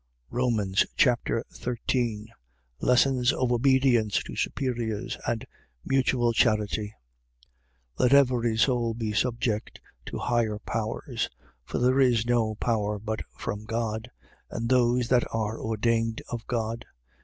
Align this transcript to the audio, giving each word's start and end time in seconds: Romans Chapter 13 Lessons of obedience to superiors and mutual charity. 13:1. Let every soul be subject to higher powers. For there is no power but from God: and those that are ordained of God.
Romans 0.31 0.83
Chapter 0.97 1.45
13 1.53 2.27
Lessons 2.79 3.31
of 3.31 3.51
obedience 3.51 4.23
to 4.23 4.35
superiors 4.35 5.15
and 5.27 5.45
mutual 5.85 6.33
charity. 6.33 6.95
13:1. 7.99 7.99
Let 7.99 8.13
every 8.15 8.57
soul 8.57 8.95
be 8.95 9.13
subject 9.13 9.79
to 10.07 10.17
higher 10.17 10.57
powers. 10.65 11.29
For 11.63 11.77
there 11.77 11.99
is 11.99 12.25
no 12.25 12.55
power 12.55 12.97
but 12.97 13.19
from 13.37 13.65
God: 13.65 14.09
and 14.49 14.67
those 14.69 15.07
that 15.09 15.25
are 15.31 15.59
ordained 15.61 16.23
of 16.31 16.47
God. 16.47 16.83